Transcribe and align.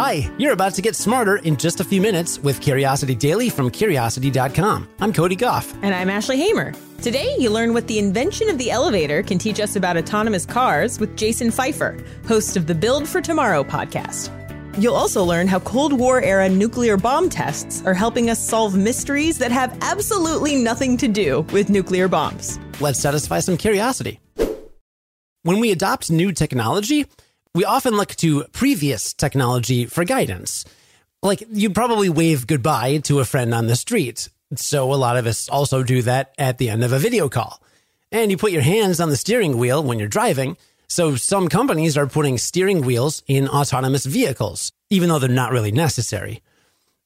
Hi, 0.00 0.32
you're 0.38 0.54
about 0.54 0.72
to 0.76 0.80
get 0.80 0.96
smarter 0.96 1.36
in 1.36 1.58
just 1.58 1.80
a 1.80 1.84
few 1.84 2.00
minutes 2.00 2.38
with 2.38 2.62
Curiosity 2.62 3.14
Daily 3.14 3.50
from 3.50 3.70
Curiosity.com. 3.70 4.88
I'm 4.98 5.12
Cody 5.12 5.36
Gough. 5.36 5.74
And 5.82 5.94
I'm 5.94 6.08
Ashley 6.08 6.38
Hamer. 6.38 6.72
Today, 7.02 7.36
you 7.38 7.50
learn 7.50 7.74
what 7.74 7.86
the 7.86 7.98
invention 7.98 8.48
of 8.48 8.56
the 8.56 8.70
elevator 8.70 9.22
can 9.22 9.36
teach 9.36 9.60
us 9.60 9.76
about 9.76 9.98
autonomous 9.98 10.46
cars 10.46 10.98
with 10.98 11.18
Jason 11.18 11.50
Feifer, 11.50 12.02
host 12.26 12.56
of 12.56 12.66
the 12.66 12.74
Build 12.74 13.06
for 13.06 13.20
Tomorrow 13.20 13.62
podcast. 13.62 14.30
You'll 14.78 14.94
also 14.94 15.22
learn 15.22 15.46
how 15.46 15.58
Cold 15.58 15.92
War 15.92 16.22
era 16.22 16.48
nuclear 16.48 16.96
bomb 16.96 17.28
tests 17.28 17.84
are 17.84 17.92
helping 17.92 18.30
us 18.30 18.38
solve 18.38 18.74
mysteries 18.74 19.36
that 19.36 19.52
have 19.52 19.76
absolutely 19.82 20.56
nothing 20.56 20.96
to 20.96 21.08
do 21.08 21.42
with 21.52 21.68
nuclear 21.68 22.08
bombs. 22.08 22.58
Let's 22.80 22.98
satisfy 22.98 23.40
some 23.40 23.58
curiosity. 23.58 24.18
When 25.42 25.60
we 25.60 25.72
adopt 25.72 26.10
new 26.10 26.32
technology, 26.32 27.04
we 27.54 27.64
often 27.64 27.96
look 27.96 28.14
to 28.16 28.44
previous 28.52 29.12
technology 29.12 29.86
for 29.86 30.04
guidance. 30.04 30.64
Like 31.22 31.42
you 31.50 31.70
probably 31.70 32.08
wave 32.08 32.46
goodbye 32.46 32.98
to 32.98 33.18
a 33.20 33.24
friend 33.24 33.52
on 33.52 33.66
the 33.66 33.76
street. 33.76 34.28
So 34.56 34.92
a 34.92 34.96
lot 34.96 35.16
of 35.16 35.26
us 35.26 35.48
also 35.48 35.82
do 35.82 36.02
that 36.02 36.32
at 36.38 36.58
the 36.58 36.70
end 36.70 36.84
of 36.84 36.92
a 36.92 36.98
video 36.98 37.28
call. 37.28 37.60
And 38.12 38.30
you 38.30 38.36
put 38.36 38.52
your 38.52 38.62
hands 38.62 39.00
on 39.00 39.10
the 39.10 39.16
steering 39.16 39.58
wheel 39.58 39.82
when 39.82 39.98
you're 39.98 40.08
driving. 40.08 40.56
So 40.88 41.16
some 41.16 41.48
companies 41.48 41.96
are 41.96 42.06
putting 42.06 42.38
steering 42.38 42.82
wheels 42.82 43.22
in 43.26 43.48
autonomous 43.48 44.06
vehicles, 44.06 44.72
even 44.88 45.08
though 45.08 45.18
they're 45.18 45.28
not 45.28 45.52
really 45.52 45.72
necessary. 45.72 46.42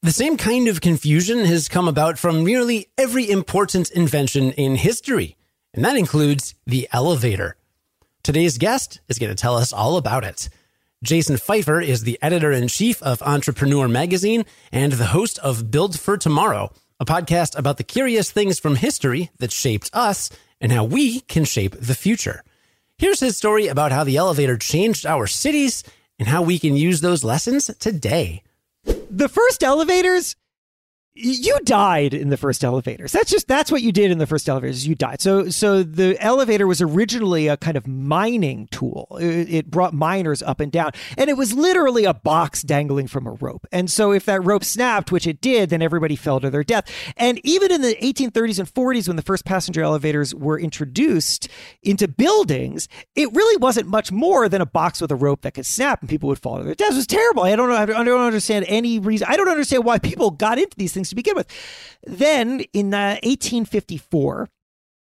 The 0.02 0.12
same 0.12 0.36
kind 0.36 0.68
of 0.68 0.82
confusion 0.82 1.44
has 1.46 1.68
come 1.68 1.88
about 1.88 2.18
from 2.18 2.44
nearly 2.44 2.88
every 2.98 3.30
important 3.30 3.90
invention 3.90 4.52
in 4.52 4.76
history, 4.76 5.36
and 5.72 5.84
that 5.84 5.96
includes 5.96 6.54
the 6.66 6.88
elevator. 6.92 7.56
Today's 8.24 8.56
guest 8.56 9.00
is 9.06 9.18
going 9.18 9.28
to 9.28 9.40
tell 9.40 9.54
us 9.54 9.70
all 9.70 9.98
about 9.98 10.24
it. 10.24 10.48
Jason 11.02 11.36
Feifer 11.36 11.84
is 11.86 12.04
the 12.04 12.18
editor 12.22 12.50
in 12.52 12.68
chief 12.68 13.02
of 13.02 13.20
Entrepreneur 13.20 13.86
Magazine 13.86 14.46
and 14.72 14.92
the 14.92 15.04
host 15.04 15.38
of 15.40 15.70
Build 15.70 16.00
for 16.00 16.16
Tomorrow, 16.16 16.72
a 16.98 17.04
podcast 17.04 17.54
about 17.58 17.76
the 17.76 17.84
curious 17.84 18.30
things 18.30 18.58
from 18.58 18.76
history 18.76 19.30
that 19.40 19.52
shaped 19.52 19.90
us 19.92 20.30
and 20.58 20.72
how 20.72 20.84
we 20.84 21.20
can 21.20 21.44
shape 21.44 21.76
the 21.78 21.94
future. 21.94 22.42
Here's 22.96 23.20
his 23.20 23.36
story 23.36 23.66
about 23.66 23.92
how 23.92 24.04
the 24.04 24.16
elevator 24.16 24.56
changed 24.56 25.04
our 25.04 25.26
cities 25.26 25.84
and 26.18 26.26
how 26.26 26.40
we 26.40 26.58
can 26.58 26.78
use 26.78 27.02
those 27.02 27.24
lessons 27.24 27.70
today. 27.78 28.42
The 28.84 29.28
first 29.28 29.62
elevators 29.62 30.34
you 31.16 31.56
died 31.60 32.12
in 32.12 32.30
the 32.30 32.36
first 32.36 32.64
elevators. 32.64 33.12
That's 33.12 33.30
just 33.30 33.46
that's 33.46 33.70
what 33.70 33.82
you 33.82 33.92
did 33.92 34.10
in 34.10 34.18
the 34.18 34.26
first 34.26 34.48
elevators. 34.48 34.86
You 34.86 34.96
died. 34.96 35.20
So 35.20 35.48
so 35.48 35.84
the 35.84 36.20
elevator 36.20 36.66
was 36.66 36.82
originally 36.82 37.46
a 37.46 37.56
kind 37.56 37.76
of 37.76 37.86
mining 37.86 38.66
tool. 38.72 39.16
It, 39.20 39.54
it, 39.54 39.70
brought 39.70 39.94
miners 39.94 40.42
up 40.42 40.60
and 40.60 40.72
down, 40.72 40.90
and 41.16 41.30
it 41.30 41.36
was 41.36 41.52
literally 41.52 42.04
a 42.04 42.14
box 42.14 42.62
dangling 42.62 43.06
from 43.06 43.26
a 43.26 43.30
rope. 43.30 43.66
And 43.70 43.90
so 43.90 44.12
if 44.12 44.24
that 44.26 44.44
rope 44.44 44.64
snapped, 44.64 45.12
which 45.12 45.26
it 45.26 45.40
did, 45.40 45.70
then 45.70 45.82
everybody 45.82 46.16
fell 46.16 46.40
to 46.40 46.50
their 46.50 46.64
death. 46.64 46.90
And 47.16 47.40
even 47.44 47.70
in 47.72 47.80
the 47.80 47.94
1830s 47.94 48.58
and 48.58 48.72
40s, 48.72 49.06
when 49.08 49.16
the 49.16 49.22
first 49.22 49.44
passenger 49.44 49.82
elevators 49.82 50.34
were 50.34 50.58
introduced 50.58 51.48
into 51.82 52.08
buildings, 52.08 52.88
it 53.14 53.32
really 53.32 53.56
wasn't 53.56 53.88
much 53.88 54.12
more 54.12 54.48
than 54.48 54.60
a 54.60 54.66
box 54.66 55.00
with 55.00 55.10
a 55.10 55.16
rope 55.16 55.42
that 55.42 55.54
could 55.54 55.66
snap, 55.66 56.00
and 56.00 56.08
people 56.08 56.28
would 56.28 56.40
fall 56.40 56.58
to 56.58 56.64
their 56.64 56.74
deaths. 56.74 56.94
It 56.94 56.96
was 56.96 57.06
terrible. 57.06 57.44
I 57.44 57.56
don't 57.56 57.68
know. 57.68 57.76
I 57.76 57.86
don't 57.86 58.20
understand 58.20 58.66
any 58.68 58.98
reason. 58.98 59.26
I 59.30 59.36
don't 59.36 59.48
understand 59.48 59.84
why 59.84 59.98
people 59.98 60.30
got 60.30 60.58
into 60.58 60.76
these 60.76 60.92
things 60.92 61.03
things 61.04 61.10
to 61.10 61.14
begin 61.16 61.36
with. 61.36 61.48
Then 62.04 62.60
in 62.72 62.94
uh, 62.94 63.18
1854, 63.22 64.48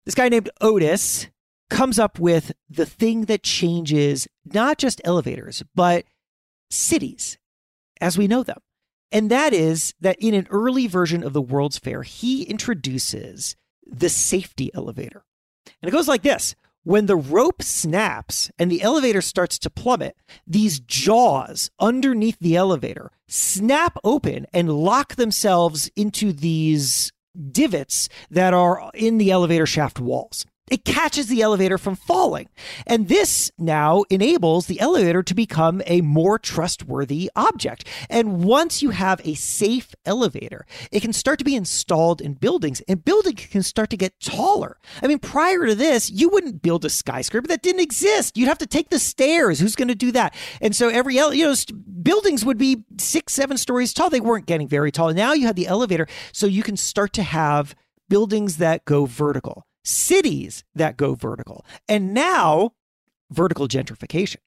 this 0.07 0.15
guy 0.15 0.29
named 0.29 0.51
Otis 0.61 1.29
comes 1.69 1.99
up 1.99 2.19
with 2.19 2.53
the 2.69 2.87
thing 2.87 3.27
that 3.27 3.43
changes 3.43 4.27
not 4.45 4.79
just 4.79 5.01
elevators, 5.05 5.63
but 5.75 6.05
cities 6.71 7.39
as 8.01 8.19
we 8.19 8.27
know 8.27 8.43
them. 8.43 8.59
And 9.13 9.31
that 9.31 9.53
is 9.53 9.95
that 10.01 10.17
in 10.21 10.35
an 10.35 10.47
early 10.51 10.87
version 10.87 11.25
of 11.25 11.33
the 11.33 11.43
World's 11.43 11.79
Fair, 11.79 12.03
he 12.03 12.45
introduces 12.45 13.57
the 13.85 14.09
safety 14.09 14.71
elevator. 14.75 15.25
And 15.83 15.89
it 15.89 15.93
goes 15.93 16.09
like 16.09 16.23
this 16.23 16.55
when 16.85 17.07
the 17.07 17.17
rope 17.17 17.63
snaps 17.63 18.51
and 18.59 18.71
the 18.71 18.83
elevator 18.83 19.21
starts 19.21 19.59
to 19.59 19.71
plummet, 19.71 20.17
these 20.47 20.81
jaws 20.81 21.71
underneath 21.79 22.39
the 22.41 22.57
elevator 22.57 23.11
snap 23.29 23.97
open 24.03 24.47
and 24.53 24.73
lock 24.73 25.17
themselves 25.17 25.91
into 25.97 26.33
these 26.33 27.13
divots 27.53 28.09
that 28.31 28.53
are 28.55 28.91
in 28.95 29.19
the 29.19 29.31
elevator 29.31 29.67
shaft 29.67 30.01
walls 30.01 30.45
it 30.71 30.85
catches 30.85 31.27
the 31.27 31.43
elevator 31.43 31.77
from 31.77 31.97
falling. 31.97 32.49
And 32.87 33.09
this 33.09 33.51
now 33.59 34.05
enables 34.09 34.67
the 34.67 34.81
elevator 34.81 35.23
to 35.23 35.35
become 35.35 35.83
a 35.87 36.01
more 36.01 36.39
trustworthy 36.39 37.31
object. 37.35 37.87
And 38.09 38.45
once 38.45 38.81
you 38.81 38.91
have 38.91 39.21
a 39.25 39.35
safe 39.35 39.95
elevator, 40.07 40.65
it 40.93 41.01
can 41.01 41.13
start 41.13 41.39
to 41.41 41.45
be 41.45 41.57
installed 41.57 42.21
in 42.21 42.35
buildings 42.35 42.81
and 42.83 43.05
buildings 43.05 43.47
can 43.47 43.63
start 43.63 43.91
to 43.91 43.97
get 43.97 44.19
taller. 44.21 44.79
I 45.03 45.09
mean, 45.09 45.19
prior 45.19 45.67
to 45.67 45.75
this, 45.75 46.11
you 46.11 46.29
wouldn't 46.29 46.63
build 46.63 46.85
a 46.85 46.91
skyscraper 46.91 47.49
that 47.49 47.63
didn't 47.63 47.81
exist. 47.81 48.37
You'd 48.37 48.49
have 48.49 48.59
to 48.59 48.67
take 48.67 48.91
the 48.91 48.99
stairs. 48.99 49.59
Who's 49.59 49.77
going 49.77 49.89
to 49.89 49.95
do 49.95 50.13
that? 50.13 50.35
And 50.61 50.75
so 50.75 50.89
every, 50.89 51.17
you 51.17 51.45
know, 51.45 51.55
buildings 52.03 52.45
would 52.45 52.59
be 52.59 52.85
six, 52.99 53.33
seven 53.33 53.57
stories 53.57 53.93
tall. 53.93 54.11
They 54.11 54.21
weren't 54.21 54.47
getting 54.47 54.69
very 54.69 54.93
tall. 54.93 55.13
Now 55.13 55.33
you 55.33 55.47
have 55.47 55.57
the 55.57 55.67
elevator. 55.67 56.07
So 56.33 56.47
you 56.47 56.63
can 56.63 56.77
start 56.77 57.13
to 57.15 57.23
have 57.23 57.75
buildings 58.09 58.59
that 58.59 58.85
go 58.85 59.07
vertical 59.07 59.67
cities 59.91 60.65
that 60.75 60.97
go 60.97 61.15
vertical. 61.15 61.65
And 61.89 62.15
now, 62.15 62.73
vertical 63.31 63.69
gentrification. 63.69 64.39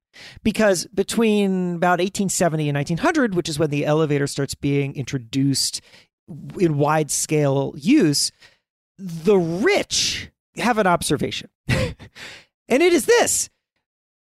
Because 0.44 0.86
between 0.88 1.76
about 1.76 2.00
1870 2.00 2.70
and 2.70 2.76
1900, 2.76 3.36
which 3.36 3.50
is 3.50 3.58
when 3.58 3.72
the 3.72 3.86
elevator 3.86 4.28
starts 4.28 4.54
being 4.54 4.96
introduced 4.96 5.82
in 6.60 6.78
wide 6.78 7.10
scale 7.10 7.74
use, 7.76 8.32
the 8.98 9.38
rich 9.38 10.30
have 10.58 10.78
an 10.78 10.86
observation. 10.86 11.50
and 11.68 11.96
it 12.70 12.94
is 12.94 13.06
this 13.06 13.50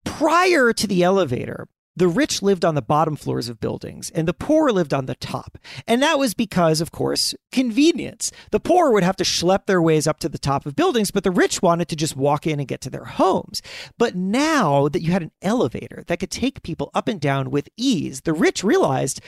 prior 0.05 0.73
to 0.73 0.87
the 0.87 1.03
elevator, 1.03 1.69
the 1.99 2.09
rich 2.09 2.43
lived 2.43 2.65
on 2.65 2.75
the 2.75 2.83
bottom 2.83 3.17
floors 3.17 3.49
of 3.49 3.61
buildings 3.61 4.11
and 4.11 4.29
the 4.29 4.35
poor 4.35 4.71
lived 4.71 4.95
on 4.95 5.07
the 5.07 5.15
top. 5.17 5.59
And 5.87 6.03
that 6.03 6.19
was 6.19 6.35
because, 6.35 6.81
of 6.81 6.93
course, 6.93 7.35
convenience. 7.51 8.31
The 8.51 8.61
poor 8.61 8.93
would 8.93 9.03
have 9.03 9.17
to 9.17 9.25
schlep 9.25 9.67
their 9.67 9.83
ways 9.83 10.07
up 10.07 10.21
to 10.21 10.29
the 10.29 10.39
top 10.39 10.65
of 10.65 10.77
buildings, 10.77 11.11
but 11.11 11.25
the 11.25 11.31
rich 11.31 11.61
wanted 11.61 11.89
to 11.89 11.97
just 11.97 12.17
walk 12.17 12.47
in 12.47 12.61
and 12.61 12.69
get 12.69 12.81
to 12.83 12.91
their 12.91 13.05
homes. 13.05 13.63
But 13.99 14.15
now 14.15 14.89
that 14.89 15.03
you 15.03 15.13
had 15.13 15.23
an 15.23 15.33
elevator 15.43 16.05
that 16.07 16.21
could 16.21 16.31
take 16.31 16.63
people 16.63 16.91
up 16.95 17.09
and 17.09 17.21
down 17.21 17.51
with 17.51 17.69
ease, 17.77 18.21
the 18.23 18.33
rich 18.33 18.63
realized 18.63 19.21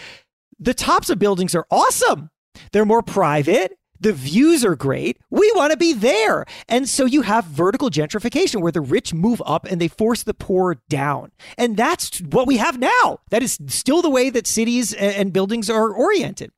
the 0.58 0.74
tops 0.74 1.10
of 1.10 1.18
buildings 1.18 1.54
are 1.54 1.66
awesome. 1.70 2.30
They're 2.72 2.84
more 2.84 3.02
private. 3.02 3.78
The 4.00 4.12
views 4.14 4.64
are 4.64 4.74
great. 4.74 5.18
We 5.28 5.52
want 5.54 5.72
to 5.72 5.76
be 5.76 5.92
there. 5.92 6.46
And 6.68 6.88
so 6.88 7.04
you 7.04 7.22
have 7.22 7.44
vertical 7.44 7.90
gentrification 7.90 8.62
where 8.62 8.72
the 8.72 8.80
rich 8.80 9.12
move 9.12 9.42
up 9.44 9.66
and 9.66 9.80
they 9.80 9.88
force 9.88 10.22
the 10.22 10.34
poor 10.34 10.76
down. 10.88 11.32
And 11.58 11.76
that's 11.76 12.20
what 12.20 12.46
we 12.46 12.56
have 12.56 12.78
now. 12.78 13.20
That 13.30 13.42
is 13.42 13.58
still 13.66 14.00
the 14.00 14.10
way 14.10 14.30
that 14.30 14.46
cities 14.46 14.94
and 14.94 15.32
buildings 15.32 15.68
are 15.68 15.92
oriented. 15.92 16.50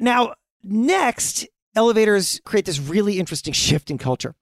Now, 0.00 0.34
next, 0.64 1.46
elevators 1.76 2.40
create 2.44 2.64
this 2.64 2.80
really 2.80 3.20
interesting 3.20 3.52
shift 3.52 3.90
in 3.90 3.98
culture. 3.98 4.34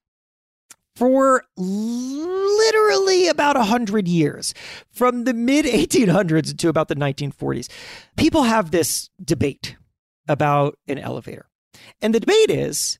For 0.96 1.44
literally 1.56 3.26
about 3.26 3.56
100 3.56 4.06
years, 4.06 4.54
from 4.92 5.24
the 5.24 5.34
mid 5.34 5.66
1800s 5.66 6.56
to 6.56 6.68
about 6.68 6.86
the 6.86 6.94
1940s, 6.94 7.68
people 8.16 8.44
have 8.44 8.70
this 8.70 9.10
debate 9.22 9.76
about 10.28 10.78
an 10.86 10.98
elevator. 10.98 11.46
And 12.00 12.14
the 12.14 12.20
debate 12.20 12.50
is 12.50 12.98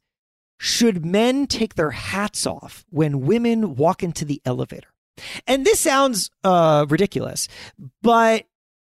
should 0.59 1.05
men 1.05 1.47
take 1.47 1.75
their 1.75 1.91
hats 1.91 2.47
off 2.47 2.85
when 2.91 3.21
women 3.27 3.77
walk 3.77 4.03
into 4.03 4.25
the 4.25 4.41
elevator? 4.45 4.89
And 5.47 5.65
this 5.65 5.81
sounds 5.81 6.31
uh, 6.43 6.87
ridiculous, 6.89 7.49
but 8.03 8.47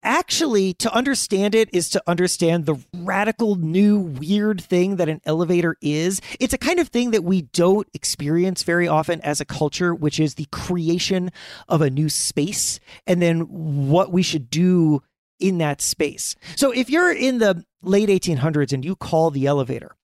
actually, 0.04 0.74
to 0.76 0.94
understand 0.94 1.56
it 1.56 1.70
is 1.74 1.90
to 1.90 2.04
understand 2.08 2.66
the 2.66 2.76
radical 2.96 3.56
new 3.56 4.00
weird 4.00 4.62
thing 4.62 4.98
that 4.98 5.10
an 5.10 5.22
elevator 5.26 5.78
is. 5.82 6.22
It's 6.40 6.54
a 6.54 6.60
kind 6.60 6.80
of 6.80 6.90
thing 6.90 7.12
that 7.12 7.24
we 7.24 7.44
don't 7.44 7.88
experience 7.94 8.64
very 8.64 8.88
often 8.88 9.22
as 9.22 9.42
a 9.42 9.46
culture, 9.46 9.94
which 9.94 10.20
is 10.20 10.36
the 10.36 10.48
creation 10.52 11.32
of 11.68 11.82
a 11.82 11.90
new 11.90 12.10
space 12.10 12.80
and 13.08 13.22
then 13.22 13.42
what 13.90 14.12
we 14.12 14.24
should 14.24 14.50
do 14.50 15.02
in 15.42 15.58
that 15.58 15.82
space. 15.82 16.36
So 16.56 16.72
if 16.72 16.90
you're 16.90 17.12
in 17.12 17.40
the 17.40 17.66
late 17.82 18.10
1800s 18.10 18.74
and 18.74 18.86
you 18.86 18.96
call 18.96 19.32
the 19.32 19.48
elevator, 19.48 19.96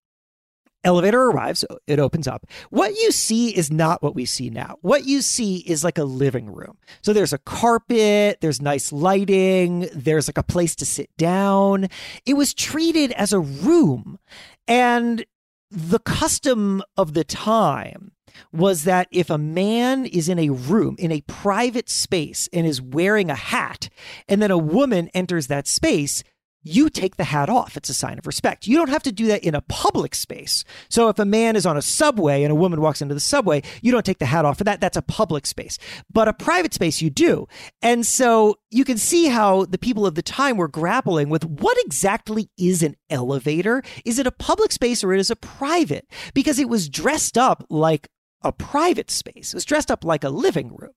elevator 0.83 1.21
arrives, 1.21 1.65
it 1.85 1.99
opens 1.99 2.27
up. 2.27 2.45
What 2.69 2.95
you 2.95 3.11
see 3.11 3.49
is 3.49 3.71
not 3.71 4.01
what 4.01 4.15
we 4.15 4.25
see 4.25 4.49
now. 4.49 4.77
What 4.81 5.05
you 5.05 5.21
see 5.21 5.57
is 5.57 5.83
like 5.83 5.97
a 5.97 6.03
living 6.03 6.51
room. 6.51 6.77
So 7.01 7.13
there's 7.13 7.33
a 7.33 7.39
carpet, 7.39 8.39
there's 8.41 8.61
nice 8.61 8.91
lighting, 8.91 9.89
there's 9.93 10.27
like 10.27 10.37
a 10.37 10.43
place 10.43 10.75
to 10.77 10.85
sit 10.85 11.09
down. 11.17 11.87
It 12.25 12.35
was 12.35 12.53
treated 12.53 13.11
as 13.13 13.33
a 13.33 13.39
room. 13.39 14.19
And 14.67 15.25
the 15.69 15.99
custom 15.99 16.81
of 16.95 17.13
the 17.13 17.23
time 17.23 18.11
was 18.51 18.83
that 18.83 19.07
if 19.11 19.29
a 19.29 19.37
man 19.37 20.05
is 20.05 20.29
in 20.29 20.39
a 20.39 20.49
room, 20.49 20.95
in 20.99 21.11
a 21.11 21.21
private 21.21 21.89
space, 21.89 22.47
and 22.53 22.67
is 22.67 22.81
wearing 22.81 23.29
a 23.29 23.35
hat, 23.35 23.89
and 24.27 24.41
then 24.41 24.51
a 24.51 24.57
woman 24.57 25.09
enters 25.13 25.47
that 25.47 25.67
space, 25.67 26.23
you 26.67 26.89
take 26.89 27.15
the 27.15 27.23
hat 27.23 27.49
off. 27.49 27.77
It's 27.77 27.89
a 27.89 27.93
sign 27.93 28.17
of 28.17 28.27
respect. 28.27 28.67
You 28.67 28.77
don't 28.77 28.89
have 28.89 29.03
to 29.03 29.11
do 29.11 29.27
that 29.27 29.43
in 29.43 29.55
a 29.55 29.61
public 29.61 30.13
space. 30.15 30.63
So 30.89 31.09
if 31.09 31.19
a 31.19 31.25
man 31.25 31.55
is 31.55 31.65
on 31.65 31.77
a 31.77 31.81
subway 31.81 32.43
and 32.43 32.51
a 32.51 32.55
woman 32.55 32.81
walks 32.81 33.01
into 33.01 33.13
the 33.13 33.19
subway, 33.19 33.63
you 33.81 33.91
don't 33.91 34.05
take 34.05 34.19
the 34.19 34.25
hat 34.25 34.45
off 34.45 34.57
for 34.57 34.63
that. 34.65 34.81
That's 34.81 34.97
a 34.97 35.01
public 35.01 35.45
space. 35.45 35.77
But 36.11 36.27
a 36.27 36.33
private 36.33 36.73
space, 36.73 37.01
you 37.01 37.09
do. 37.09 37.47
And 37.81 38.05
so 38.05 38.59
you 38.69 38.85
can 38.85 38.97
see 38.97 39.27
how 39.27 39.65
the 39.65 39.77
people 39.77 40.05
of 40.05 40.15
the 40.15 40.21
time 40.21 40.57
were 40.57 40.67
grappling 40.67 41.29
with 41.29 41.45
what 41.45 41.77
exactly 41.85 42.49
is 42.57 42.83
an 42.83 42.95
elevator? 43.09 43.83
Is 44.05 44.19
it 44.19 44.27
a 44.27 44.31
public 44.31 44.71
space 44.71 45.03
or 45.03 45.13
it 45.13 45.19
is 45.19 45.31
a 45.31 45.35
private? 45.35 46.07
Because 46.33 46.59
it 46.59 46.69
was 46.69 46.89
dressed 46.89 47.37
up 47.37 47.65
like 47.69 48.09
a 48.43 48.51
private 48.51 49.09
space. 49.09 49.53
It 49.53 49.55
was 49.55 49.65
dressed 49.65 49.91
up 49.91 50.03
like 50.03 50.23
a 50.23 50.29
living 50.29 50.75
room. 50.75 50.93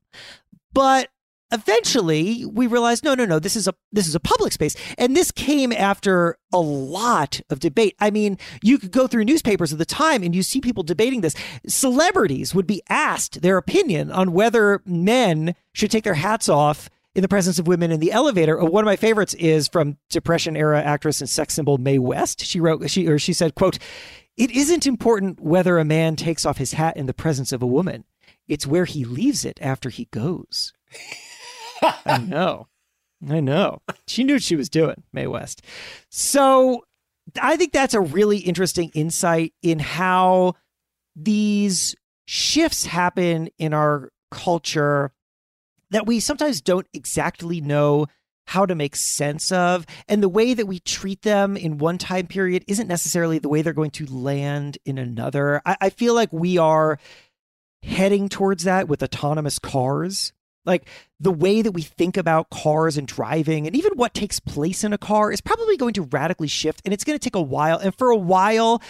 But 0.72 1.08
eventually 1.52 2.44
we 2.44 2.66
realized 2.66 3.04
no 3.04 3.14
no 3.14 3.24
no 3.24 3.38
this 3.38 3.56
is 3.56 3.66
a 3.66 3.74
this 3.90 4.06
is 4.06 4.14
a 4.14 4.20
public 4.20 4.52
space 4.52 4.76
and 4.96 5.16
this 5.16 5.30
came 5.30 5.72
after 5.72 6.36
a 6.52 6.60
lot 6.60 7.40
of 7.50 7.58
debate 7.58 7.96
i 8.00 8.10
mean 8.10 8.38
you 8.62 8.78
could 8.78 8.92
go 8.92 9.06
through 9.06 9.24
newspapers 9.24 9.72
of 9.72 9.78
the 9.78 9.84
time 9.84 10.22
and 10.22 10.34
you 10.34 10.42
see 10.42 10.60
people 10.60 10.82
debating 10.82 11.20
this 11.20 11.34
celebrities 11.66 12.54
would 12.54 12.66
be 12.66 12.82
asked 12.88 13.42
their 13.42 13.56
opinion 13.56 14.10
on 14.10 14.32
whether 14.32 14.80
men 14.84 15.54
should 15.72 15.90
take 15.90 16.04
their 16.04 16.14
hats 16.14 16.48
off 16.48 16.88
in 17.14 17.22
the 17.22 17.28
presence 17.28 17.58
of 17.58 17.66
women 17.66 17.90
in 17.90 18.00
the 18.00 18.12
elevator. 18.12 18.60
Uh, 18.60 18.64
one 18.64 18.84
of 18.84 18.86
my 18.86 18.96
favorites 18.96 19.34
is 19.34 19.68
from 19.68 19.96
Depression 20.10 20.56
era 20.56 20.80
actress 20.80 21.20
and 21.20 21.28
sex 21.28 21.54
symbol 21.54 21.78
Mae 21.78 21.98
West. 21.98 22.44
She 22.44 22.60
wrote 22.60 22.88
she 22.88 23.08
or 23.08 23.18
she 23.18 23.32
said, 23.32 23.54
"quote 23.54 23.78
It 24.36 24.50
isn't 24.52 24.86
important 24.86 25.40
whether 25.40 25.78
a 25.78 25.84
man 25.84 26.16
takes 26.16 26.46
off 26.46 26.58
his 26.58 26.74
hat 26.74 26.96
in 26.96 27.06
the 27.06 27.14
presence 27.14 27.52
of 27.52 27.62
a 27.62 27.66
woman. 27.66 28.04
It's 28.46 28.66
where 28.66 28.84
he 28.84 29.04
leaves 29.04 29.44
it 29.44 29.58
after 29.60 29.90
he 29.90 30.06
goes." 30.12 30.72
I 31.82 32.18
know. 32.18 32.68
I 33.28 33.40
know. 33.40 33.82
She 34.06 34.24
knew 34.24 34.34
what 34.34 34.42
she 34.42 34.56
was 34.56 34.68
doing, 34.68 35.02
Mae 35.12 35.26
West. 35.26 35.62
So 36.08 36.84
I 37.40 37.56
think 37.56 37.72
that's 37.72 37.94
a 37.94 38.00
really 38.00 38.38
interesting 38.38 38.90
insight 38.94 39.52
in 39.62 39.78
how 39.78 40.54
these 41.14 41.94
shifts 42.26 42.86
happen 42.86 43.50
in 43.58 43.74
our 43.74 44.10
culture 44.30 45.12
that 45.90 46.06
we 46.06 46.20
sometimes 46.20 46.60
don't 46.60 46.86
exactly 46.94 47.60
know 47.60 48.06
how 48.46 48.66
to 48.66 48.74
make 48.74 48.96
sense 48.96 49.52
of. 49.52 49.86
And 50.08 50.22
the 50.22 50.28
way 50.28 50.54
that 50.54 50.66
we 50.66 50.80
treat 50.80 51.22
them 51.22 51.56
in 51.56 51.78
one 51.78 51.98
time 51.98 52.26
period 52.26 52.64
isn't 52.66 52.88
necessarily 52.88 53.38
the 53.38 53.48
way 53.48 53.62
they're 53.62 53.72
going 53.72 53.90
to 53.92 54.06
land 54.06 54.78
in 54.84 54.98
another. 54.98 55.60
I, 55.66 55.76
I 55.80 55.90
feel 55.90 56.14
like 56.14 56.32
we 56.32 56.58
are 56.58 56.98
heading 57.82 58.28
towards 58.28 58.64
that 58.64 58.88
with 58.88 59.02
autonomous 59.02 59.58
cars. 59.58 60.32
Like 60.64 60.88
the 61.18 61.32
way 61.32 61.62
that 61.62 61.72
we 61.72 61.82
think 61.82 62.16
about 62.16 62.50
cars 62.50 62.96
and 62.96 63.06
driving 63.06 63.66
and 63.66 63.74
even 63.74 63.92
what 63.94 64.14
takes 64.14 64.40
place 64.40 64.84
in 64.84 64.92
a 64.92 64.98
car 64.98 65.32
is 65.32 65.40
probably 65.40 65.76
going 65.76 65.94
to 65.94 66.02
radically 66.02 66.48
shift 66.48 66.82
and 66.84 66.92
it's 66.92 67.04
going 67.04 67.18
to 67.18 67.22
take 67.22 67.34
a 67.34 67.42
while. 67.42 67.78
And 67.78 67.96
for 67.96 68.10
a 68.10 68.16
while, 68.16 68.82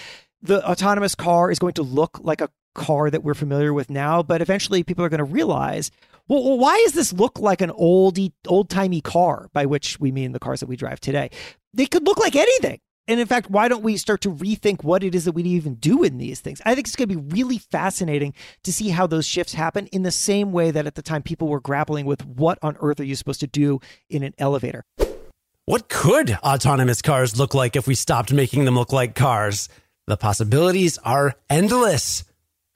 the 0.43 0.67
autonomous 0.69 1.15
car 1.15 1.51
is 1.51 1.59
going 1.59 1.75
to 1.75 1.83
look 1.83 2.19
like 2.23 2.41
a 2.41 2.51
car 2.75 3.11
that 3.11 3.23
we're 3.23 3.35
familiar 3.35 3.73
with 3.73 3.91
now, 3.91 4.23
but 4.23 4.41
eventually 4.41 4.83
people 4.83 5.05
are 5.05 5.09
going 5.09 5.19
to 5.19 5.25
realize, 5.25 5.91
well, 6.29 6.59
why 6.59 6.81
does 6.85 6.93
this 6.93 7.13
look 7.13 7.39
like 7.39 7.61
an 7.61 7.71
old 7.73 8.19
old 8.47 8.71
timey 8.71 9.01
car? 9.01 9.49
By 9.53 9.67
which 9.67 9.99
we 9.99 10.13
mean 10.13 10.33
the 10.33 10.39
cars 10.39 10.61
that 10.61 10.69
we 10.69 10.77
drive 10.77 11.01
today. 11.01 11.31
They 11.75 11.87
could 11.87 12.07
look 12.07 12.19
like 12.19 12.37
anything. 12.37 12.81
And 13.11 13.19
in 13.19 13.27
fact, 13.27 13.51
why 13.51 13.67
don't 13.67 13.83
we 13.83 13.97
start 13.97 14.21
to 14.21 14.31
rethink 14.31 14.85
what 14.85 15.03
it 15.03 15.17
is 15.17 15.25
that 15.25 15.33
we 15.33 15.43
even 15.43 15.75
do 15.75 16.05
in 16.05 16.19
these 16.19 16.39
things? 16.39 16.63
I 16.65 16.77
think 16.77 16.87
it's 16.87 16.95
going 16.95 17.09
to 17.09 17.17
be 17.17 17.35
really 17.35 17.59
fascinating 17.59 18.35
to 18.63 18.73
see 18.73 18.91
how 18.91 19.09
those 19.09 19.27
shifts 19.27 19.53
happen 19.53 19.89
in 19.89 20.05
the 20.05 20.13
same 20.13 20.53
way 20.53 20.71
that 20.71 20.87
at 20.87 20.95
the 20.95 21.03
time 21.03 21.25
people 21.25 21.49
were 21.49 21.59
grappling 21.59 22.07
with 22.07 22.25
what 22.25 22.61
on 22.63 22.77
earth 22.79 23.01
are 23.01 23.05
you 23.05 23.17
supposed 23.17 23.41
to 23.41 23.49
do 23.49 23.81
in 24.09 24.23
an 24.23 24.33
elevator. 24.39 24.85
What 25.65 25.89
could 25.89 26.39
autonomous 26.45 27.03
cars 27.03 27.37
look 27.37 27.53
like 27.53 27.75
if 27.75 27.89
we 27.89 27.97
stopped 27.97 28.33
making 28.33 28.65
them 28.65 28.77
look 28.77 28.93
like 28.93 29.17
cars? 29.17 29.69
The 30.07 30.17
possibilities 30.17 30.97
are 30.99 31.35
endless. 31.51 32.23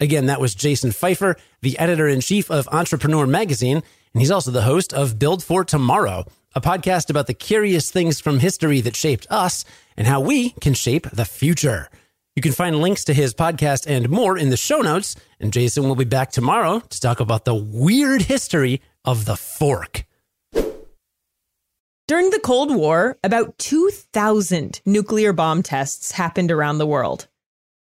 Again, 0.00 0.26
that 0.26 0.40
was 0.40 0.54
Jason 0.54 0.90
Feifer, 0.90 1.38
the 1.62 1.78
editor 1.78 2.08
in 2.08 2.20
chief 2.20 2.50
of 2.50 2.68
Entrepreneur 2.72 3.26
Magazine, 3.26 3.76
and 4.12 4.20
he's 4.20 4.30
also 4.30 4.50
the 4.50 4.62
host 4.62 4.92
of 4.92 5.18
Build 5.18 5.42
for 5.42 5.64
Tomorrow, 5.64 6.24
a 6.54 6.60
podcast 6.60 7.10
about 7.10 7.26
the 7.26 7.34
curious 7.34 7.90
things 7.90 8.20
from 8.20 8.40
history 8.40 8.80
that 8.80 8.96
shaped 8.96 9.26
us 9.30 9.64
and 9.96 10.06
how 10.06 10.20
we 10.20 10.50
can 10.60 10.74
shape 10.74 11.08
the 11.10 11.24
future. 11.24 11.88
You 12.36 12.42
can 12.42 12.52
find 12.52 12.80
links 12.80 13.04
to 13.04 13.14
his 13.14 13.32
podcast 13.32 13.86
and 13.86 14.08
more 14.08 14.36
in 14.36 14.50
the 14.50 14.56
show 14.56 14.78
notes, 14.78 15.14
and 15.38 15.52
Jason 15.52 15.84
will 15.84 15.94
be 15.94 16.04
back 16.04 16.32
tomorrow 16.32 16.80
to 16.80 17.00
talk 17.00 17.20
about 17.20 17.44
the 17.44 17.54
weird 17.54 18.22
history 18.22 18.82
of 19.04 19.24
the 19.24 19.36
fork. 19.36 20.04
During 22.06 22.30
the 22.30 22.40
Cold 22.40 22.74
War, 22.74 23.16
about 23.22 23.56
2,000 23.58 24.82
nuclear 24.84 25.32
bomb 25.32 25.62
tests 25.62 26.12
happened 26.12 26.50
around 26.50 26.78
the 26.78 26.86
world. 26.86 27.28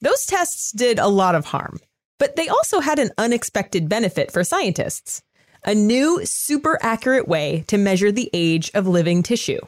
Those 0.02 0.26
tests 0.26 0.72
did 0.72 1.00
a 1.00 1.08
lot 1.08 1.36
of 1.36 1.46
harm, 1.46 1.80
but 2.20 2.36
they 2.36 2.48
also 2.48 2.80
had 2.80 3.00
an 3.00 3.12
unexpected 3.18 3.90
benefit 3.90 4.32
for 4.32 4.44
scientists 4.44 5.22
a 5.66 5.74
new, 5.74 6.24
super 6.26 6.78
accurate 6.82 7.28
way 7.28 7.66
to 7.68 7.78
measure 7.78 8.12
the 8.12 8.30
age 8.34 8.70
of 8.76 8.88
living 8.88 9.24
tissue. 9.24 9.60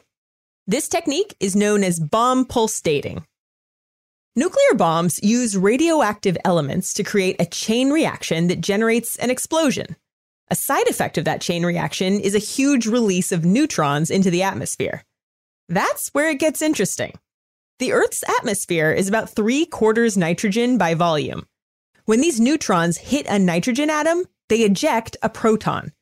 This 0.66 0.88
technique 0.88 1.36
is 1.40 1.56
known 1.56 1.82
as 1.82 1.98
bomb 1.98 2.44
pulse 2.44 2.80
dating. 2.80 3.26
Nuclear 4.36 4.74
bombs 4.76 5.18
use 5.22 5.56
radioactive 5.56 6.38
elements 6.44 6.94
to 6.94 7.02
create 7.02 7.36
a 7.40 7.46
chain 7.46 7.90
reaction 7.90 8.46
that 8.46 8.60
generates 8.60 9.16
an 9.16 9.30
explosion. 9.30 9.96
A 10.50 10.54
side 10.54 10.88
effect 10.88 11.18
of 11.18 11.24
that 11.24 11.40
chain 11.40 11.66
reaction 11.66 12.20
is 12.20 12.34
a 12.34 12.38
huge 12.38 12.86
release 12.86 13.32
of 13.32 13.44
neutrons 13.44 14.10
into 14.10 14.30
the 14.30 14.44
atmosphere. 14.44 15.02
That's 15.68 16.08
where 16.10 16.30
it 16.30 16.38
gets 16.38 16.62
interesting. 16.62 17.14
The 17.80 17.92
Earth's 17.92 18.22
atmosphere 18.38 18.92
is 18.92 19.08
about 19.08 19.30
three 19.30 19.66
quarters 19.66 20.16
nitrogen 20.16 20.78
by 20.78 20.94
volume. 20.94 21.46
When 22.08 22.20
these 22.20 22.40
neutrons 22.40 22.96
hit 22.96 23.26
a 23.28 23.38
nitrogen 23.38 23.90
atom, 23.90 24.24
they 24.48 24.60
eject 24.60 25.16
a 25.22 25.28
proton. 25.28 25.92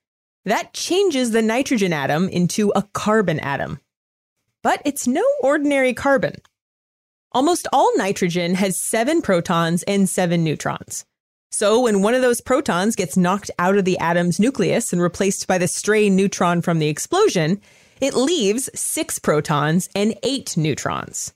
That 0.45 0.73
changes 0.73 1.33
the 1.33 1.43
nitrogen 1.43 1.93
atom 1.93 2.29
into 2.29 2.73
a 2.77 2.83
carbon 2.95 3.41
atom 3.41 3.81
but 4.67 4.83
it's 4.85 5.07
no 5.07 5.23
ordinary 5.43 5.95
carbon. 5.95 6.35
Almost 7.31 7.69
all 7.73 7.97
nitrogen 7.97 8.57
has 8.57 8.83
seven 8.83 9.23
protons 9.23 9.85
and 9.85 10.09
seven 10.09 10.43
neutrons. 10.43 11.05
So 11.53 11.83
when 11.83 12.03
one 12.03 12.15
of 12.15 12.21
those 12.21 12.41
protons 12.41 12.97
gets 12.97 13.17
knocked 13.17 13.49
out 13.61 13.79
of 13.79 13.85
the 13.85 13.97
atom's 14.01 14.41
nucleus 14.41 14.93
and 14.93 15.01
replaced 15.01 15.47
by 15.47 15.59
the 15.59 15.69
stray 15.69 16.11
neutron 16.11 16.63
from 16.63 16.81
the 16.81 16.89
explosion, 16.89 17.61
it 18.01 18.15
leaves 18.15 18.69
six 18.75 19.21
protons 19.21 19.89
and 19.95 20.17
eight 20.25 20.57
neutrons. 20.57 21.33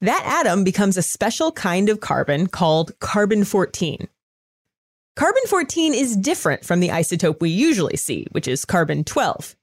That 0.00 0.24
atom 0.26 0.64
becomes 0.64 0.96
a 0.96 1.02
special 1.02 1.52
kind 1.52 1.88
of 1.88 2.00
carbon 2.00 2.46
called 2.46 2.98
carbon 3.00 3.44
14. 3.44 4.08
Carbon 5.16 5.42
14 5.46 5.94
is 5.94 6.16
different 6.16 6.64
from 6.64 6.80
the 6.80 6.88
isotope 6.88 7.40
we 7.40 7.50
usually 7.50 7.96
see, 7.96 8.26
which 8.32 8.48
is 8.48 8.64
carbon 8.64 9.04
12. 9.04 9.54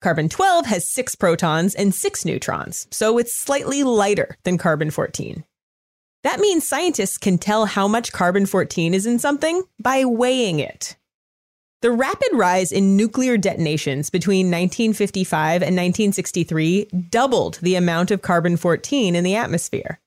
Carbon 0.00 0.28
12 0.28 0.66
has 0.66 0.88
six 0.88 1.14
protons 1.14 1.74
and 1.74 1.94
six 1.94 2.24
neutrons, 2.24 2.86
so 2.90 3.18
it's 3.18 3.34
slightly 3.34 3.82
lighter 3.82 4.36
than 4.44 4.58
carbon 4.58 4.90
14. 4.90 5.44
That 6.22 6.40
means 6.40 6.68
scientists 6.68 7.16
can 7.16 7.38
tell 7.38 7.66
how 7.66 7.88
much 7.88 8.12
carbon 8.12 8.46
14 8.46 8.92
is 8.92 9.06
in 9.06 9.18
something 9.18 9.62
by 9.80 10.04
weighing 10.04 10.60
it. 10.60 10.96
The 11.80 11.92
rapid 11.92 12.30
rise 12.32 12.72
in 12.72 12.96
nuclear 12.96 13.36
detonations 13.36 14.10
between 14.10 14.46
1955 14.46 15.62
and 15.62 15.76
1963 15.76 16.86
doubled 17.08 17.60
the 17.62 17.76
amount 17.76 18.10
of 18.10 18.20
carbon 18.20 18.56
14 18.56 19.14
in 19.14 19.22
the 19.22 19.36
atmosphere. 19.36 20.00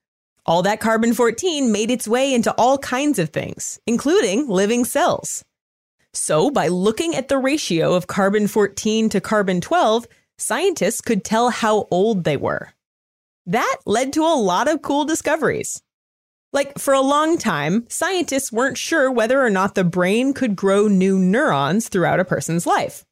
All 0.46 0.64
that 0.64 0.82
carbon 0.82 1.14
14 1.14 1.72
made 1.72 1.90
its 1.90 2.10
way 2.10 2.34
into 2.34 2.52
all 2.56 2.78
kinds 2.78 3.20
of 3.20 3.30
things, 3.30 3.80
including 3.88 4.50
living 4.50 4.84
cells. 4.84 5.46
So, 6.14 6.52
by 6.52 6.68
looking 6.68 7.16
at 7.16 7.30
the 7.30 7.38
ratio 7.38 7.94
of 7.94 8.06
carbon 8.06 8.48
14 8.48 9.08
to 9.08 9.22
carbon 9.22 9.62
12, 9.62 10.08
scientists 10.38 11.00
could 11.00 11.24
tell 11.24 11.52
how 11.52 11.88
old 11.90 12.26
they 12.26 12.36
were. 12.36 12.74
That 13.46 13.78
led 13.86 14.12
to 14.14 14.24
a 14.24 14.36
lot 14.36 14.68
of 14.68 14.82
cool 14.82 15.06
discoveries. 15.06 15.82
Like, 16.54 16.78
for 16.78 16.94
a 16.94 17.02
long 17.02 17.38
time, 17.38 17.86
scientists 17.88 18.52
weren't 18.52 18.78
sure 18.78 19.10
whether 19.10 19.42
or 19.42 19.50
not 19.50 19.76
the 19.76 19.86
brain 19.86 20.34
could 20.34 20.56
grow 20.56 20.88
new 20.88 21.18
neurons 21.18 21.88
throughout 21.88 22.20
a 22.20 22.26
person's 22.26 22.68
life. 22.68 23.06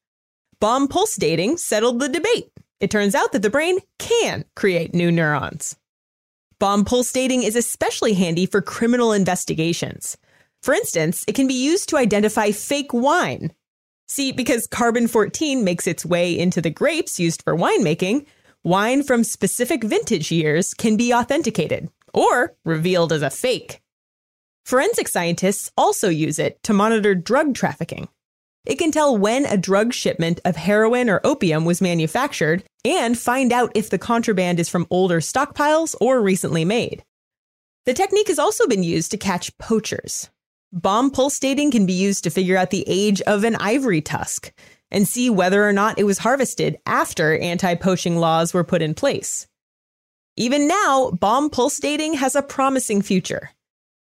Bomb 0.59 0.89
pulse 0.89 1.15
dating 1.15 1.55
settled 1.57 1.99
the 1.99 2.09
debate. 2.09 2.51
It 2.81 2.91
turns 2.91 3.15
out 3.15 3.31
that 3.31 3.41
the 3.41 3.49
brain 3.49 3.79
can 3.97 4.43
create 4.55 4.93
new 4.93 5.09
neurons. 5.09 5.77
Bomb 6.59 6.83
pulse 6.83 7.11
dating 7.13 7.43
is 7.43 7.55
especially 7.55 8.13
handy 8.13 8.45
for 8.45 8.61
criminal 8.61 9.13
investigations. 9.13 10.17
For 10.61 10.73
instance, 10.73 11.23
it 11.25 11.35
can 11.35 11.47
be 11.47 11.53
used 11.53 11.87
to 11.89 11.97
identify 11.97 12.51
fake 12.51 12.91
wine. 12.91 13.53
See, 14.09 14.33
because 14.33 14.67
carbon 14.67 15.07
14 15.07 15.63
makes 15.63 15.87
its 15.87 16.05
way 16.05 16.37
into 16.37 16.61
the 16.61 16.69
grapes 16.69 17.19
used 17.19 17.43
for 17.43 17.55
winemaking, 17.55 18.25
wine 18.65 19.03
from 19.03 19.23
specific 19.23 19.85
vintage 19.85 20.29
years 20.29 20.73
can 20.73 20.97
be 20.97 21.13
authenticated 21.13 21.89
or 22.13 22.55
revealed 22.65 23.13
as 23.13 23.21
a 23.21 23.29
fake. 23.29 23.81
Forensic 24.65 25.07
scientists 25.07 25.71
also 25.77 26.09
use 26.09 26.37
it 26.39 26.61
to 26.63 26.73
monitor 26.73 27.15
drug 27.15 27.55
trafficking. 27.55 28.07
It 28.65 28.77
can 28.77 28.91
tell 28.91 29.17
when 29.17 29.45
a 29.45 29.57
drug 29.57 29.93
shipment 29.93 30.39
of 30.45 30.55
heroin 30.55 31.09
or 31.09 31.21
opium 31.23 31.65
was 31.65 31.81
manufactured 31.81 32.63
and 32.85 33.17
find 33.17 33.51
out 33.51 33.71
if 33.73 33.89
the 33.89 33.97
contraband 33.97 34.59
is 34.59 34.69
from 34.69 34.85
older 34.89 35.21
stockpiles 35.21 35.95
or 35.99 36.21
recently 36.21 36.65
made. 36.65 37.03
The 37.85 37.93
technique 37.93 38.27
has 38.27 38.37
also 38.37 38.67
been 38.67 38.83
used 38.83 39.11
to 39.11 39.17
catch 39.17 39.57
poachers. 39.57 40.29
Bomb 40.71 41.09
pulse 41.09 41.39
dating 41.39 41.71
can 41.71 41.87
be 41.87 41.93
used 41.93 42.23
to 42.25 42.29
figure 42.29 42.57
out 42.57 42.69
the 42.69 42.83
age 42.85 43.21
of 43.21 43.43
an 43.43 43.55
ivory 43.55 44.01
tusk 44.01 44.51
and 44.91 45.07
see 45.07 45.29
whether 45.29 45.67
or 45.67 45.73
not 45.73 45.97
it 45.97 46.03
was 46.03 46.19
harvested 46.19 46.77
after 46.85 47.37
anti 47.39 47.73
poaching 47.75 48.17
laws 48.17 48.53
were 48.53 48.63
put 48.63 48.83
in 48.83 48.93
place. 48.93 49.47
Even 50.39 50.69
now, 50.69 51.11
bomb 51.11 51.49
pulse 51.49 51.79
dating 51.79 52.13
has 52.13 52.33
a 52.33 52.41
promising 52.41 53.01
future. 53.01 53.49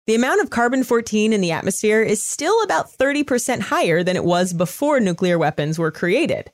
The 0.05 0.15
amount 0.15 0.41
of 0.41 0.49
carbon 0.49 0.83
14 0.83 1.31
in 1.31 1.39
the 1.39 1.53
atmosphere 1.53 2.01
is 2.01 2.21
still 2.21 2.61
about 2.61 2.91
30% 2.91 3.61
higher 3.61 4.03
than 4.03 4.17
it 4.17 4.25
was 4.25 4.51
before 4.51 4.99
nuclear 4.99 5.39
weapons 5.39 5.79
were 5.79 5.91
created. 5.91 6.51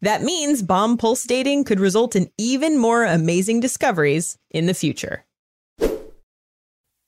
That 0.00 0.22
means 0.22 0.62
bomb 0.62 0.96
pulse 0.96 1.24
dating 1.24 1.64
could 1.64 1.78
result 1.78 2.16
in 2.16 2.30
even 2.38 2.78
more 2.78 3.04
amazing 3.04 3.60
discoveries 3.60 4.38
in 4.50 4.64
the 4.64 4.72
future. 4.72 5.26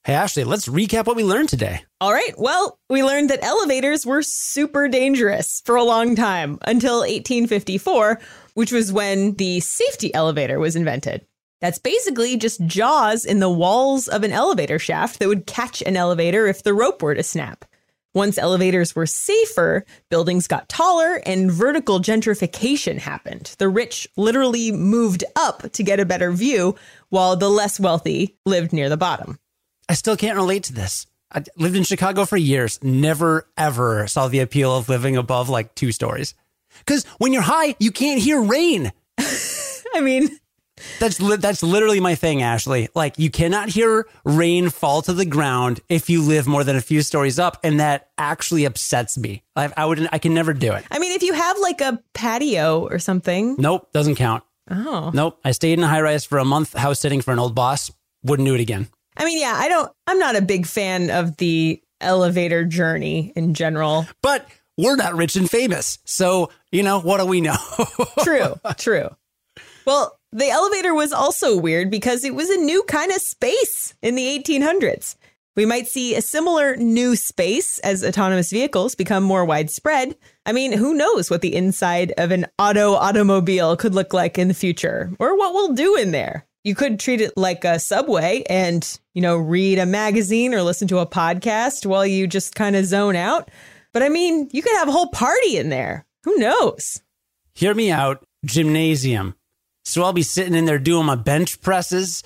Hey, 0.05 0.13
Ashley, 0.13 0.45
let's 0.45 0.69
recap 0.69 1.07
what 1.07 1.17
we 1.17 1.25
learned 1.25 1.49
today. 1.49 1.85
All 2.03 2.13
right. 2.13 2.35
Well, 2.37 2.79
we 2.91 3.03
learned 3.03 3.31
that 3.31 3.43
elevators 3.43 4.05
were 4.05 4.23
super 4.23 4.89
dangerous 4.89 5.63
for 5.65 5.75
a 5.75 5.85
long 5.85 6.17
time 6.17 6.59
until 6.67 6.99
1854, 6.99 8.21
which 8.53 8.73
was 8.73 8.93
when 8.93 9.37
the 9.37 9.61
safety 9.61 10.13
elevator 10.13 10.59
was 10.59 10.77
invented. 10.77 11.25
That's 11.61 11.79
basically 11.79 12.37
just 12.37 12.65
jaws 12.67 13.25
in 13.25 13.41
the 13.41 13.51
walls 13.51 14.09
of 14.09 14.25
an 14.25 14.33
elevator 14.33 14.79
shaft 14.79 15.19
that 15.19 15.29
would 15.29 15.47
catch 15.47 15.83
an 15.83 15.97
elevator 15.97 16.47
if 16.47 16.63
the 16.63 16.75
rope 16.75 17.03
were 17.03 17.15
to 17.15 17.23
snap. 17.23 17.65
Once 18.13 18.39
elevators 18.39 18.97
were 18.97 19.07
safer, 19.07 19.85
buildings 20.09 20.49
got 20.49 20.69
taller 20.69 21.23
and 21.27 21.53
vertical 21.53 22.01
gentrification 22.01 22.99
happened. 22.99 23.55
The 23.59 23.69
rich 23.69 24.09
literally 24.17 24.73
moved 24.73 25.23
up 25.37 25.71
to 25.73 25.83
get 25.85 26.01
a 26.01 26.05
better 26.05 26.33
view, 26.33 26.75
while 27.11 27.37
the 27.37 27.49
less 27.49 27.79
wealthy 27.79 28.37
lived 28.45 28.73
near 28.73 28.89
the 28.89 28.97
bottom. 28.97 29.39
I 29.89 29.95
still 29.95 30.17
can't 30.17 30.37
relate 30.37 30.65
to 30.65 30.73
this. 30.73 31.07
I 31.33 31.45
lived 31.57 31.77
in 31.77 31.85
Chicago 31.85 32.25
for 32.25 32.37
years, 32.37 32.83
never 32.83 33.47
ever 33.57 34.09
saw 34.09 34.27
the 34.27 34.41
appeal 34.41 34.77
of 34.77 34.89
living 34.89 35.17
above 35.17 35.49
like 35.49 35.77
two 35.77 35.93
stories. 35.93 36.35
Because 36.79 37.05
when 37.19 37.33
you're 37.33 37.43
high, 37.43 37.77
you 37.79 37.93
can't 37.93 38.21
hear 38.21 38.43
rain. 38.43 38.93
I 39.95 40.01
mean, 40.01 40.31
That's 41.01 41.21
li- 41.21 41.37
that's 41.37 41.63
literally 41.63 41.99
my 41.99 42.15
thing, 42.15 42.43
Ashley. 42.43 42.89
Like 42.95 43.19
you 43.19 43.31
cannot 43.31 43.71
hear 43.71 44.07
rain 44.25 44.69
fall 44.69 45.03
to 45.03 45.13
the 45.13 45.25
ground 45.25 45.81
if 45.89 46.09
you 46.09 46.23
live 46.23 46.47
more 46.47 46.63
than 46.63 46.77
a 46.77 46.81
few 46.81 47.03
stories 47.03 47.39
up, 47.39 47.59
and 47.65 47.81
that 47.81 48.11
actually 48.19 48.67
upsets 48.67 49.19
me. 49.19 49.43
I, 49.57 49.73
I 49.77 49.87
would 49.87 50.09
I 50.13 50.19
can 50.19 50.35
never 50.35 50.53
do 50.53 50.73
it. 50.75 50.85
I 50.91 50.99
mean, 50.99 51.13
if 51.13 51.23
you 51.23 51.33
have 51.33 51.59
like 51.59 51.81
a 51.81 52.01
patio 52.15 52.87
or 52.87 52.99
something. 52.99 53.57
Nope, 53.59 53.91
doesn't 53.93 54.15
count. 54.17 54.45
Oh. 54.71 55.11
Nope. 55.13 55.41
I 55.45 55.53
stayed 55.53 55.79
in 55.79 55.83
a 55.83 55.89
high 55.89 56.01
rise 56.01 56.25
for 56.25 56.39
a 56.39 56.45
month, 56.45 56.75
house 56.75 57.01
sitting 57.01 57.21
for 57.23 57.33
an 57.33 57.39
old 57.39 57.55
boss. 57.55 57.91
Wouldn't 58.23 58.47
do 58.47 58.55
it 58.55 58.61
again. 58.61 58.89
I 59.17 59.25
mean, 59.25 59.41
yeah, 59.41 59.55
I 59.57 59.69
don't, 59.69 59.91
I'm 60.07 60.19
not 60.19 60.37
a 60.37 60.43
big 60.43 60.67
fan 60.67 61.11
of 61.11 61.37
the 61.39 61.83
elevator 62.01 62.65
journey 62.65 63.33
in 63.35 63.55
general. 63.55 64.07
But 64.23 64.47
we're 64.77 64.97
not 64.97 65.15
rich 65.17 65.37
and 65.37 65.51
famous, 65.51 65.99
so 66.05 66.51
you 66.71 66.83
know 66.83 67.01
what 67.01 67.19
do 67.19 67.27
we 67.27 67.41
know? 67.41 67.57
True, 68.23 68.55
true. 68.77 69.09
Well, 69.87 70.19
the 70.33 70.49
elevator 70.49 70.95
was 70.95 71.13
also 71.13 71.57
weird 71.57 71.91
because 71.91 72.25
it 72.25 72.35
was 72.35 72.51
a 72.51 72.57
new 72.57 72.83
kind 72.85 73.11
of 73.11 73.21
space 73.21 73.95
in 74.03 74.15
the 74.15 74.39
1800s. 74.39 75.17
We 75.57 75.67
might 75.67 75.89
see 75.89 76.15
a 76.15 76.23
similar 76.23 76.77
new 76.77 77.17
space 77.17 77.81
as 77.81 78.05
autonomous 78.05 78.51
vehicles 78.51 78.95
become 78.95 79.25
more 79.25 79.45
widespread. 79.45 80.17
I 80.47 80.53
mean, 80.53 80.73
who 80.73 80.95
knows 80.95 81.29
what 81.29 81.41
the 81.41 81.55
inside 81.55 82.13
of 82.17 82.31
an 82.31 82.47
auto 82.59 82.95
automobile 82.95 83.77
could 83.77 83.95
look 83.95 84.15
like 84.15 84.39
in 84.39 84.49
the 84.49 84.55
future 84.55 85.11
or 85.19 85.37
what 85.37 85.53
we'll 85.53 85.75
do 85.75 85.97
in 85.97 86.13
there. 86.13 86.47
You 86.63 86.75
could 86.75 87.01
treat 87.01 87.21
it 87.21 87.37
like 87.37 87.65
a 87.65 87.81
subway 87.81 88.45
and, 88.49 88.99
you 89.15 89.23
know, 89.23 89.37
read 89.37 89.79
a 89.79 89.87
magazine 89.87 90.55
or 90.55 90.63
listen 90.63 90.87
to 90.89 90.99
a 90.99 91.07
podcast 91.07 91.85
while 91.85 92.07
you 92.07 92.27
just 92.27 92.55
kind 92.55 92.77
of 92.77 92.85
zone 92.85 93.17
out. 93.17 93.51
But 93.93 94.03
I 94.03 94.09
mean, 94.09 94.49
you 94.53 94.63
could 94.63 94.77
have 94.77 94.89
a 94.89 94.93
whole 94.93 95.09
party 95.09 95.57
in 95.57 95.71
there. 95.71 96.07
Who 96.25 96.37
knows? 96.37 97.03
Hear 97.55 97.75
me 97.75 97.91
out. 97.91 98.23
Gymnasium. 98.45 99.35
So 99.91 100.05
I'll 100.05 100.13
be 100.13 100.23
sitting 100.23 100.55
in 100.55 100.67
there 100.67 100.79
doing 100.79 101.05
my 101.05 101.17
bench 101.17 101.61
presses, 101.61 102.23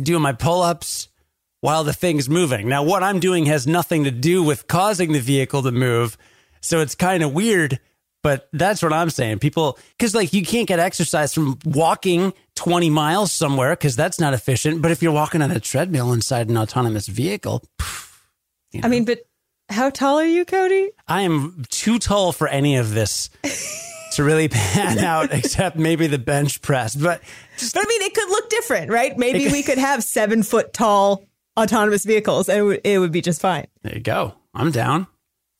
doing 0.00 0.22
my 0.22 0.32
pull 0.32 0.62
ups 0.62 1.08
while 1.60 1.84
the 1.84 1.92
thing's 1.92 2.28
moving. 2.28 2.68
Now, 2.68 2.84
what 2.84 3.02
I'm 3.02 3.20
doing 3.20 3.44
has 3.46 3.66
nothing 3.66 4.04
to 4.04 4.10
do 4.10 4.42
with 4.42 4.66
causing 4.66 5.12
the 5.12 5.20
vehicle 5.20 5.62
to 5.62 5.72
move. 5.72 6.16
So 6.62 6.80
it's 6.80 6.94
kind 6.94 7.22
of 7.22 7.34
weird, 7.34 7.78
but 8.22 8.48
that's 8.54 8.82
what 8.82 8.94
I'm 8.94 9.10
saying. 9.10 9.40
People, 9.40 9.78
because 9.98 10.14
like 10.14 10.32
you 10.32 10.42
can't 10.42 10.66
get 10.66 10.78
exercise 10.78 11.34
from 11.34 11.58
walking 11.66 12.32
20 12.54 12.88
miles 12.88 13.30
somewhere 13.30 13.72
because 13.72 13.94
that's 13.94 14.18
not 14.18 14.32
efficient. 14.32 14.80
But 14.80 14.90
if 14.90 15.02
you're 15.02 15.12
walking 15.12 15.42
on 15.42 15.50
a 15.50 15.60
treadmill 15.60 16.14
inside 16.14 16.48
an 16.48 16.56
autonomous 16.56 17.08
vehicle, 17.08 17.62
I 18.82 18.88
mean, 18.88 19.04
but 19.04 19.20
how 19.68 19.90
tall 19.90 20.18
are 20.18 20.24
you, 20.24 20.46
Cody? 20.46 20.90
I 21.06 21.22
am 21.22 21.64
too 21.68 21.98
tall 21.98 22.32
for 22.32 22.48
any 22.48 22.76
of 22.76 22.94
this 22.94 23.28
to 24.16 24.24
really 24.24 24.48
pan 24.48 24.98
out, 24.98 25.32
except 25.32 25.76
maybe 25.76 26.06
the 26.06 26.18
bench 26.18 26.62
press. 26.62 26.94
But 26.94 27.20
But 27.20 27.76
I 27.76 27.88
mean, 27.88 28.02
it 28.02 28.14
could 28.14 28.28
look 28.28 28.48
different, 28.50 28.90
right? 28.90 29.16
Maybe 29.16 29.48
we 29.48 29.62
could 29.62 29.78
have 29.78 30.02
seven 30.04 30.42
foot 30.42 30.72
tall 30.72 31.24
autonomous 31.58 32.04
vehicles 32.04 32.48
and 32.48 32.58
it 32.58 32.62
would, 32.62 32.80
it 32.84 32.98
would 32.98 33.12
be 33.12 33.20
just 33.20 33.40
fine. 33.40 33.66
there 33.82 33.94
you 33.94 34.00
go. 34.00 34.34
I'm 34.54 34.70
down. 34.70 35.06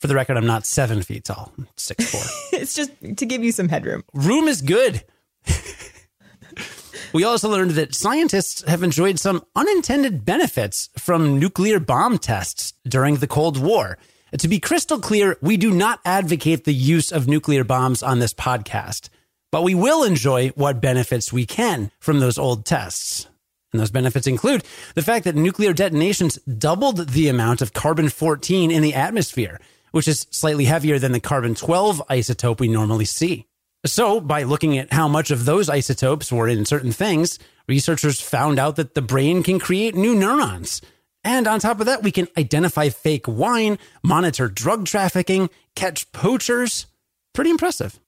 For 0.01 0.07
the 0.09 0.15
record, 0.15 0.37
I'm 0.37 0.47
not 0.47 0.67
seven 0.67 1.03
feet 1.03 1.25
tall. 1.25 1.53
I'm 1.57 1.69
six 1.77 2.11
four. 2.11 2.21
It's 2.61 2.75
just 2.75 2.91
to 3.19 3.27
give 3.27 3.45
you 3.45 3.53
some 3.53 3.69
headroom. 3.69 4.03
Room 4.13 4.49
is 4.49 4.61
good. 4.61 5.05
we 7.13 7.25
also 7.25 7.49
learned 7.49 7.73
that 7.73 7.95
scientists 7.95 8.63
have 8.67 8.83
enjoyed 8.83 9.19
some 9.21 9.45
unintended 9.55 10.25
benefits 10.25 10.89
from 10.99 11.39
nuclear 11.39 11.79
bomb 11.79 12.19
tests 12.19 12.73
during 12.89 13.17
the 13.17 13.27
Cold 13.29 13.59
War. 13.59 13.97
To 14.39 14.49
be 14.49 14.61
crystal 14.61 14.99
clear, 14.99 15.37
we 15.43 15.59
do 15.59 15.71
not 15.71 16.01
advocate 16.07 16.65
the 16.65 16.73
use 16.73 17.13
of 17.13 17.29
nuclear 17.29 17.65
bombs 17.65 18.03
on 18.03 18.19
this 18.19 18.33
podcast, 18.33 19.11
but 19.51 19.63
we 19.63 19.75
will 19.75 20.05
enjoy 20.05 20.49
what 20.51 20.81
benefits 20.81 21.35
we 21.35 21.45
can 21.45 21.91
from 22.01 22.19
those 22.19 22.39
old 22.39 22.65
tests. 22.65 23.29
And 23.73 23.81
those 23.81 23.91
benefits 23.91 24.27
include 24.27 24.65
the 24.95 25.03
fact 25.03 25.27
that 25.27 25.37
nuclear 25.37 25.75
detonations 25.75 26.37
doubled 26.47 27.11
the 27.11 27.29
amount 27.29 27.61
of 27.61 27.75
carbon 27.75 28.09
14 28.09 28.71
in 28.71 28.83
the 28.83 28.95
atmosphere, 28.95 29.61
which 29.91 30.09
is 30.09 30.27
slightly 30.31 30.65
heavier 30.65 30.99
than 30.99 31.13
the 31.13 31.21
carbon 31.21 31.55
12 31.55 32.03
isotope 32.09 32.59
we 32.59 32.69
normally 32.69 33.05
see. 33.05 33.47
So, 33.85 34.19
by 34.19 34.45
looking 34.45 34.79
at 34.79 34.95
how 34.95 35.09
much 35.09 35.31
of 35.31 35.45
those 35.45 35.69
isotopes 35.69 36.33
were 36.33 36.49
in 36.49 36.65
certain 36.65 36.93
things, 36.93 37.39
researchers 37.69 38.21
found 38.21 38.59
out 38.59 38.77
that 38.77 38.95
the 38.95 39.03
brain 39.03 39.43
can 39.43 39.59
create 39.59 39.95
new 39.95 40.15
neurons. 40.15 40.81
And 41.25 41.47
on 41.47 41.61
top 41.61 41.81
of 41.81 41.87
that, 41.87 42.03
we 42.03 42.11
can 42.11 42.29
identify 42.37 42.89
fake 42.89 43.27
wine, 43.29 43.79
monitor 44.03 44.49
drug 44.49 44.87
trafficking, 44.87 45.51
catch 45.77 46.11
poachers. 46.13 46.87
Pretty 47.33 47.51
impressive. 47.51 47.99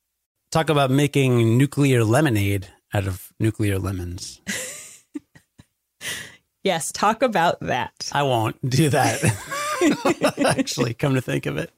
Talk 0.50 0.68
about 0.68 0.90
making 0.90 1.56
nuclear 1.56 2.04
lemonade 2.04 2.68
out 2.92 3.06
of 3.06 3.32
nuclear 3.38 3.78
lemons. 3.78 4.40
Yes, 6.64 6.90
talk 6.92 7.22
about 7.22 7.60
that. 7.60 8.08
I 8.10 8.22
won't 8.22 8.56
do 8.68 8.88
that. 8.88 9.22
Actually, 10.58 10.94
come 10.94 11.14
to 11.14 11.20
think 11.20 11.44
of 11.44 11.58
it. 11.58 11.70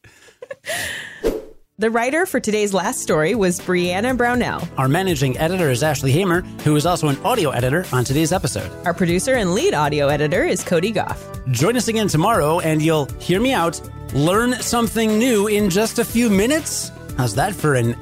The 1.78 1.90
writer 1.90 2.24
for 2.24 2.40
today's 2.40 2.72
last 2.72 3.02
story 3.02 3.34
was 3.34 3.60
Brianna 3.60 4.16
Brownell. 4.16 4.66
Our 4.78 4.88
managing 4.88 5.36
editor 5.36 5.68
is 5.70 5.82
Ashley 5.82 6.10
Hamer, 6.10 6.40
who 6.64 6.74
is 6.74 6.86
also 6.86 7.08
an 7.08 7.18
audio 7.18 7.50
editor 7.50 7.84
on 7.92 8.02
today's 8.02 8.32
episode. 8.32 8.72
Our 8.86 8.94
producer 8.94 9.34
and 9.34 9.52
lead 9.52 9.74
audio 9.74 10.08
editor 10.08 10.42
is 10.42 10.64
Cody 10.64 10.90
Gough. 10.90 11.22
Join 11.50 11.76
us 11.76 11.88
again 11.88 12.08
tomorrow, 12.08 12.60
and 12.60 12.80
you'll 12.80 13.10
hear 13.20 13.42
me 13.42 13.52
out, 13.52 13.78
learn 14.14 14.54
something 14.54 15.18
new 15.18 15.48
in 15.48 15.68
just 15.68 15.98
a 15.98 16.04
few 16.06 16.30
minutes. 16.30 16.90
How's 17.18 17.34
that 17.34 17.54
for 17.54 17.74
an 17.74 17.94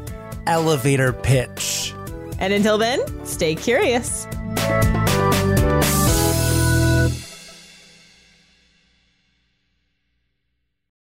elevator 0.46 1.12
pitch? 1.12 1.92
And 2.38 2.52
until 2.52 2.78
then, 2.78 3.00
stay 3.26 3.56
curious. 3.56 4.28